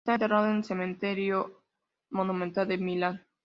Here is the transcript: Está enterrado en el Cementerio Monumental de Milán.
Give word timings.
Está 0.03 0.13
enterrado 0.13 0.47
en 0.49 0.55
el 0.55 0.63
Cementerio 0.63 1.61
Monumental 2.09 2.67
de 2.67 2.79
Milán. 2.79 3.23